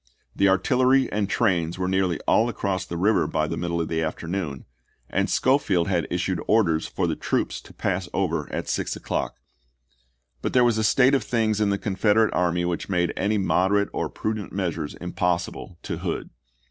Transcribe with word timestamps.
The 0.35 0.49
artillery 0.49 1.11
and 1.11 1.29
trains 1.29 1.77
were 1.77 1.87
nearly 1.87 2.19
all 2.21 2.49
across 2.49 2.87
the 2.87 2.97
river 2.97 3.27
by 3.27 3.45
the 3.45 3.55
middle 3.55 3.79
of 3.79 3.87
the 3.87 4.01
afternoon, 4.01 4.65
and 5.11 5.29
Schofield 5.29 5.89
had 5.89 6.07
issued 6.09 6.41
orders 6.47 6.87
for 6.87 7.05
the 7.05 7.13
nov.3o,is64. 7.13 7.21
troops 7.21 7.61
to 7.61 7.73
pass 7.75 8.09
over 8.11 8.51
at 8.51 8.67
six 8.67 8.95
o'clock. 8.95 9.35
But 10.41 10.53
there 10.53 10.63
was 10.65 10.79
a 10.79 10.83
state 10.83 11.13
of 11.13 11.21
things 11.23 11.61
in 11.61 11.69
the 11.69 11.77
Confederate 11.77 12.33
army 12.33 12.65
which 12.65 12.89
made 12.89 13.13
any 13.15 13.37
moderate 13.37 13.89
or 13.93 14.09
prudent 14.09 14.51
measures 14.51 14.95
impossible 14.95 15.77
to 15.83 15.99
Hood. 15.99 16.31